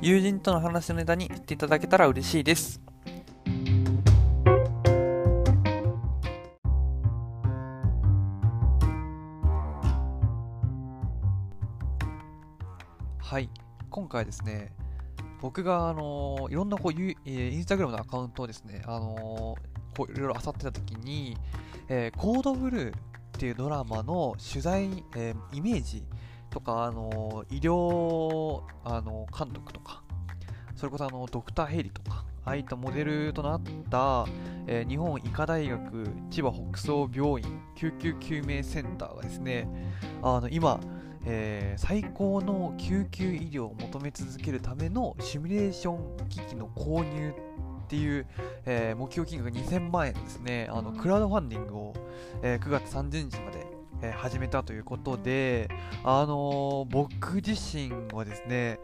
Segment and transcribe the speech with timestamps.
[0.00, 2.80] 友人との話のネタにしていただけたら嬉しいです。
[13.18, 13.50] はい、
[13.90, 14.72] 今回ですね、
[15.40, 17.16] 僕があのいろんなこう、イ
[17.56, 19.56] ンスタグラムのアカウントをですね、あの
[19.96, 21.36] こういろいろ漁ってた時に、
[21.88, 23.00] えー、コードブルーっ
[23.32, 26.04] ていうドラマの取材、えー、イメージ
[26.50, 30.02] とか、あの医療あの監督とか、
[30.76, 34.26] それこそあのドクターヘリとか、ああいったモデルとなった、
[34.66, 39.68] えー、日本医科大学千葉北総病院救急救命センターがですね、
[40.22, 40.80] あの今、
[41.26, 47.34] えー、最高の救急医療を求め続けるためのシミュレーション機器の購入
[47.84, 48.26] っていう、
[48.66, 51.94] えー、目標金額2000万円ですね、あのクラウドファンディングを、
[52.42, 53.66] えー、9月30日まで
[54.02, 55.68] え、始めたということで、
[56.04, 58.78] あのー、僕自身はですね、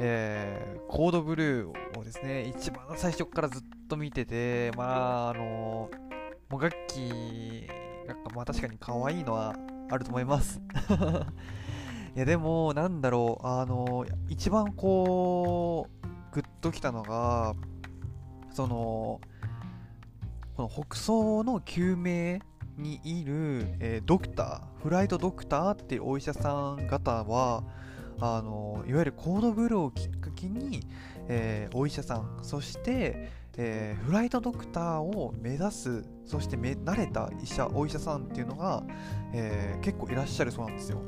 [0.00, 7.66] えー、コードブルーをですね、一番最初からずっと見てて、まあ、あのー、もがき
[8.06, 9.54] が、まあ確かに可愛いのは
[9.90, 10.60] あると思います。
[12.16, 17.54] いや、でも、なんだろう、あのー、一番こう、グッときたのが、
[18.50, 19.20] その、
[20.56, 22.40] この北総の救命
[22.76, 27.64] にいる、えー、ドクター、フライトドクターっていうお医者さん方は、
[28.20, 30.86] あのいわゆるコードブルーをきっかけに、
[31.28, 38.84] えー、お医者さん、そして、えー、フライトドクターを目指す、そしてめ慣れた医者、お医者さんっていうのが、
[39.32, 41.00] え結構いらっしゃるそうなんですよ。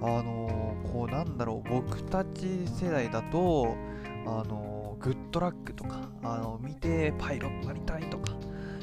[0.00, 3.74] あのこうなんだろう、僕たち世代だと、
[4.26, 8.32] あのグッドラックとか、あの見てパイロットになりたいとか、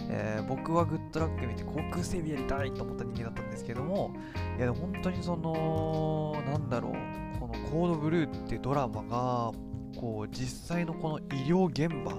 [0.09, 4.13] えー、僕はグッドラック見て航空整備やりたいと思った人間だったんですけども、
[4.57, 9.51] いや、本当にその、なんだろう、このコードブルーってドラマが、
[9.99, 12.13] こう、実際のこの医療現場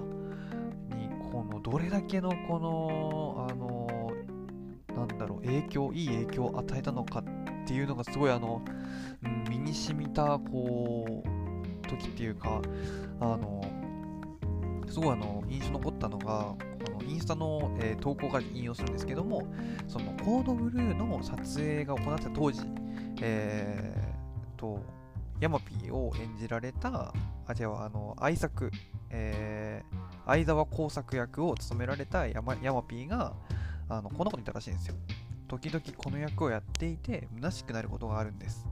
[0.95, 4.11] に、この、どれだけのこの、あの、
[4.95, 7.23] なんだろう、影響、いい影響を与えたのかっ
[7.65, 8.61] ていうのがすごいあの、
[9.23, 12.61] うん、身に染みた、こう、時っていうか、
[13.19, 13.63] あの、
[14.93, 16.55] すごいあの、印象残ったのが
[16.85, 19.51] この、インスタの、えー、投稿から引用するんですけども、
[19.87, 22.61] そのコードブルーの撮影が行った当時、
[23.19, 24.79] えー、と、
[25.39, 27.11] ヤマピーを演じられた、
[27.47, 28.69] あ、違う、あの、愛作、
[29.09, 33.33] えー、相沢工作役を務められたヤマヤマピーが、
[33.89, 34.95] あの、こんなこと言ったらしいんですよ。
[35.47, 38.67] 時々この役をやっていて、虚しくなることがあるんです。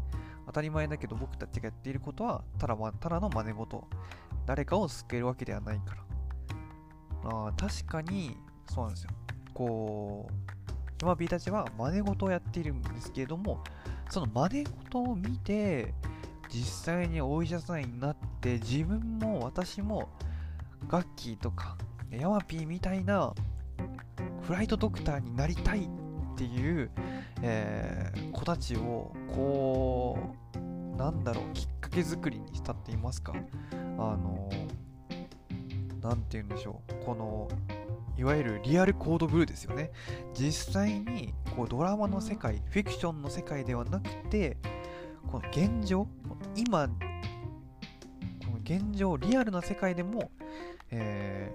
[0.46, 3.88] 当たり前だけど僕たちがやっていることはただ、ただの真似事。
[4.46, 6.11] 誰かを救えるわけではないから。
[7.24, 8.38] あ確かに、
[8.68, 9.10] そうなんですよ。
[9.54, 10.52] こう、
[11.02, 13.64] 今 B たちは真似事をやっているんですけれども、
[14.10, 15.94] その真似事を見て、
[16.50, 20.10] 実際にお医者さんになって、自分も私も
[20.88, 21.78] ガッキーとか、
[22.12, 23.34] ヤマピーみたいな
[24.42, 26.92] フライトドクターになりたいっていう、
[27.42, 33.34] えー、子たちを、こう、なんだろう、きっかけ作りにしたって言いますか、
[33.72, 33.76] あ
[34.18, 34.50] の
[36.02, 37.06] 何て言うんでしょう。
[37.06, 37.48] この
[38.18, 39.92] いわゆるリアルコードブルーですよね。
[40.34, 44.58] 実際にこうドラマの世界フィクションの世界ではなくて
[45.28, 46.08] この現状
[46.56, 46.94] 今こ
[48.52, 50.32] の現状リアルな世界でも、
[50.90, 51.52] え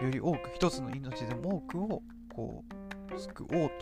[0.00, 2.02] ー、より多く一つの命でも多くを
[2.34, 2.64] こ
[3.14, 3.72] う救おうと、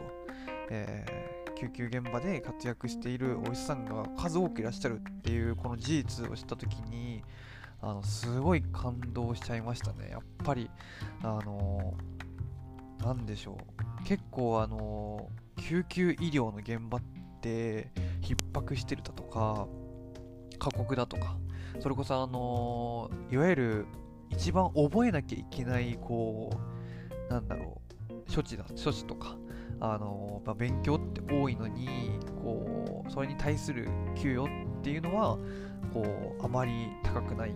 [0.71, 7.23] えー、救急現場で活躍しているお医者さんが数多くいらっしゃるっていうこの事実を知った時に
[7.82, 10.11] あのすごい感動しちゃいましたね。
[10.11, 10.70] やっぱり
[11.23, 11.94] あの
[13.05, 13.58] 何でしょ
[14.00, 14.05] う。
[14.05, 17.02] 結構あの救急医療の現場っ
[17.40, 17.90] て
[18.20, 19.67] 逼迫してるだとか
[20.58, 21.37] 過酷だとか
[21.81, 23.87] それこそあのいわゆる
[24.31, 26.50] 一番覚えなきゃいけないこ
[27.29, 27.81] うなんだろ
[28.11, 29.37] う処置だ処置とか
[29.81, 31.88] あの、まあ、勉強って多いのに
[32.43, 34.49] こうそれに対する給与
[34.82, 35.38] っていうのは
[35.94, 37.55] こうあまり高くないっ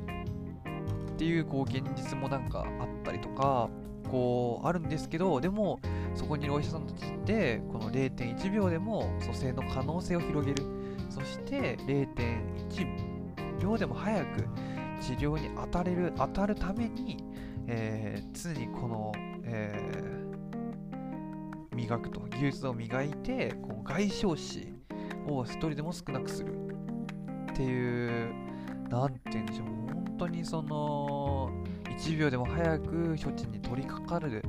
[1.18, 3.68] ていうこう現実もなんかあったりとか
[4.08, 5.80] こうあるんですけどでも
[6.14, 10.64] そこにいるお医者さんたちってこの0.1秒でも蘇生の可能性を広げる。
[11.10, 14.42] そして0.1秒でも早く
[15.00, 17.16] 治療に当たれる当たるために、
[17.66, 19.12] えー、常にこの、
[19.44, 22.20] えー、磨くと。
[22.28, 24.68] 技術を磨いてこの外傷死
[25.26, 26.65] を一人でも少なくする。
[27.56, 28.34] っていう
[28.90, 29.66] 何て言うんでしょう。
[29.66, 31.50] 本当にその
[31.98, 34.44] 1秒でも早く処置に取り掛かる。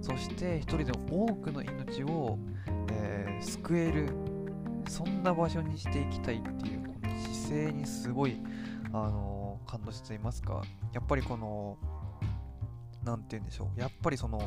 [0.00, 2.38] そして一人でも多くの命を、
[2.92, 4.08] えー、救える。
[4.88, 8.40] そんな場所にしていきたいっていうこの姿勢にすごい、
[8.92, 10.62] あのー、感動していますか。
[10.92, 11.76] やっぱりこの
[13.04, 13.80] 何て言うんでしょう。
[13.80, 14.40] やっぱりその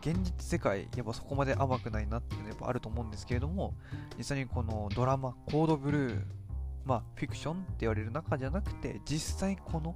[0.00, 3.74] 現実世界やっぱそこまで甘くないなっていうのはやっぱあると思うんですけれども
[4.16, 6.22] 実際にこのドラマコードブルー
[6.86, 9.94] まあフィクションって言われる中じゃなくて実際この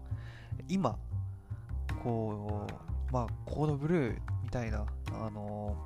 [0.68, 0.98] 今
[2.02, 2.66] こ
[3.10, 5.76] うまあコードブルーみたいなあの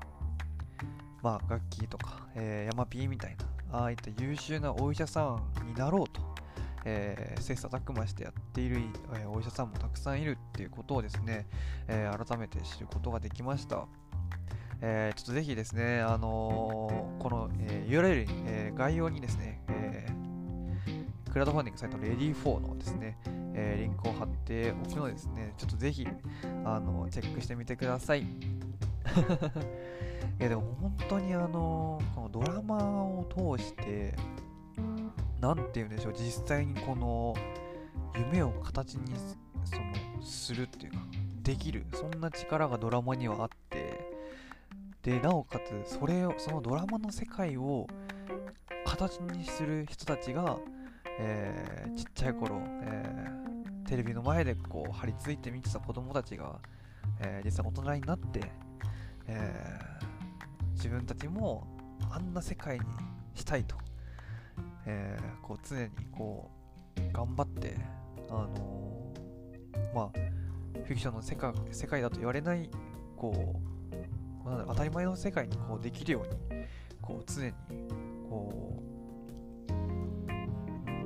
[1.22, 3.36] まあ楽器とか、えー、ヤマピーみたい
[3.70, 5.22] なああいった優秀なお医者さ
[5.62, 6.22] んになろうと、
[6.84, 8.78] えー、切磋琢磨してやっている、
[9.14, 11.46] えー、お医者さんもたくさんいるっていうことをですね、
[11.88, 13.86] えー、改めて知ることができました。
[14.80, 19.62] えー、ちょっとぜひですね、あのー、この、えー、URL、えー、概要にですね、
[21.34, 23.18] クラウドファンディングサイト Ready4 のですね、
[23.54, 26.06] えー、リンクを貼っておくのでですね、ちょっとぜひ、
[26.64, 28.20] あのチェックしてみてください。
[28.22, 28.26] い
[30.38, 33.26] やでも本当にあのこのドラマを
[33.56, 34.14] 通して
[35.40, 37.34] 何て言うんでしょう実際にこの
[38.16, 39.12] 夢を形に
[39.64, 40.98] そのするっていうか
[41.42, 44.08] できるそんな力がドラマにはあって
[45.02, 47.88] でなおかつそれをそのドラマの世界を
[48.84, 50.58] 形にする人たちが、
[51.18, 56.58] えー、ちっちゃい頃、えー、テレビの前でこう張り付いて見てた子供たちが、
[57.20, 58.40] えー、実際大人になって、
[59.26, 59.78] え
[60.72, 61.66] 自分たちも
[62.10, 62.84] あんな世界に
[63.34, 63.76] したいと、
[64.86, 66.50] え、こう常にこ
[66.96, 67.76] う頑張って
[68.28, 69.14] あの、
[69.94, 70.10] まあ
[70.84, 72.68] フィクションの世界世界だと言われない
[73.16, 76.64] こう当たり前の世界にこうできるように
[77.00, 77.52] こう常に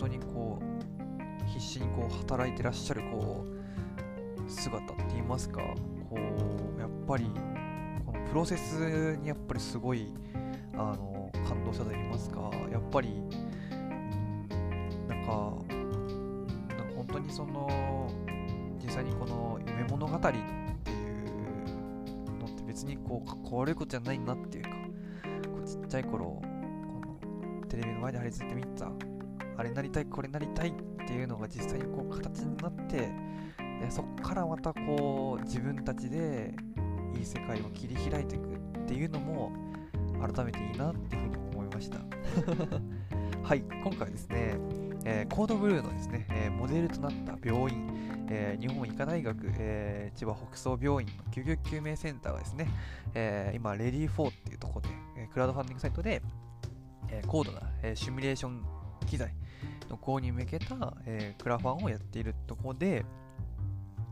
[0.08, 5.60] 当にこう必死にこう働いてらっしゃるこう姿って言いますか
[6.08, 7.30] こうやっぱり
[8.06, 10.12] このプロセスにやっぱりすごい
[10.74, 13.20] あの感動したと言いますかやっぱり
[15.08, 15.52] なんか
[16.68, 18.10] なんか本当にその
[18.82, 20.44] 実際にこの夢物語っていう
[22.38, 24.76] のって別にこうかっこ悪いことじゃないなっていうかこ
[25.62, 26.42] うちっちゃい頃こ
[27.60, 28.90] のテレビの前で張り付いてみた
[29.58, 30.72] あれなりたいこれなりたいっ
[31.06, 33.10] ていうのが実際にこう形になって
[33.80, 36.54] でそっからまたこう自分たちで
[37.16, 39.52] いい世界を切り開いていくっていうのも
[40.20, 41.98] 改めていいなっていうふうに思いました。
[43.42, 44.58] はい今回ですね、
[45.04, 52.68] えー、コードブルーのですね、えー、モデルとなった病院、えー、日本医科大学、え千葉北総病院の救急救命センターがですね、
[53.14, 56.20] え今レディー4っていうところで、えクラウドファンディングサイトで、
[57.08, 58.62] え高度な、えシミュレーション
[59.06, 59.32] 機材
[59.88, 63.04] の購に向けた、えクラファンをやっているところで、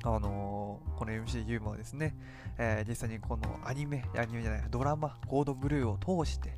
[0.02, 2.14] あのー、この MC ユーマはですね、
[2.58, 6.54] えー、実際にこのアニメ、アニメじゃない、ドラマ、コードブルーを通して、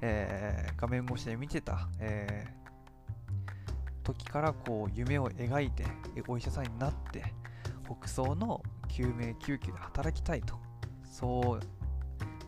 [0.00, 2.46] えー、画面越しで見てた、え、
[4.04, 5.84] 時からこう夢を描いて、
[6.28, 7.24] お医者さんになって、
[7.84, 10.54] 北総の救命救急で働きたいと、
[11.04, 11.60] そう、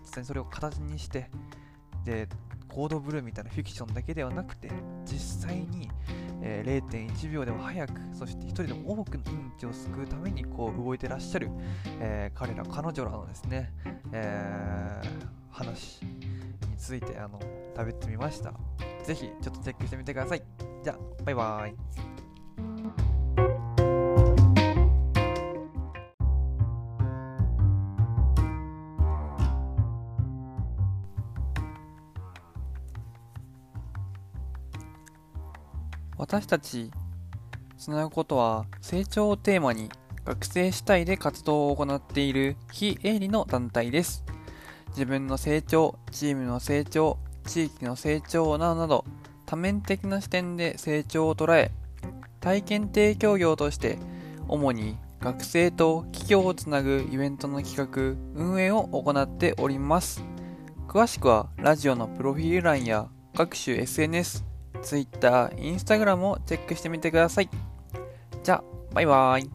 [0.03, 1.31] 実際にそれを形にして、
[2.05, 2.29] で、
[2.69, 4.71] コードブルーみたいなフィクションだけではなくて、
[5.05, 5.91] 実際に、
[6.47, 9.25] えー、0.1秒でも早く、そして1人でも多くの
[9.59, 11.51] 命を救うためにこう動いてらっしゃる、
[12.01, 13.73] えー、彼ら、彼女らのですね、
[14.13, 15.09] えー、
[15.51, 16.05] 話
[16.71, 17.41] についてあの
[17.77, 18.53] 食べてみました。
[19.03, 20.43] 是非ちょっとチェックしてみてください。
[20.85, 22.26] じゃあ、バイバーイ。
[36.37, 36.91] 私たち
[37.79, 39.89] つなぐことは成長をテーマに
[40.27, 44.23] 学生主体で活動を行っている非営利の団体です。
[44.89, 47.17] 自分の成長、チームの成長、
[47.47, 49.07] 地域の成長などなど
[49.47, 51.71] 多面的な視点で成長を捉え
[52.41, 53.99] 体験提供業として
[54.47, 60.23] 主に学生と企業をつなぐイベントの企画、運営を行っております。
[60.87, 64.46] 詳しくはラジオのプロフィール欄や各種 SNS、
[64.87, 67.51] Twitter、Instagram をチェックしてみてください。
[68.45, 68.65] じゃあ、
[68.95, 69.51] バイバーイ。